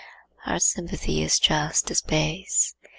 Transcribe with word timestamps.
Our 0.47 0.57
sympathy 0.59 1.21
is 1.21 1.37
just 1.37 1.91
as 1.91 2.01
base. 2.01 2.73